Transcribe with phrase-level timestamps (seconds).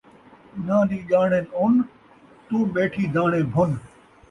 [0.55, 1.73] انہاں دی ڄاݨن اُن،
[2.47, 3.71] توں ٻیٹھی داݨے بھن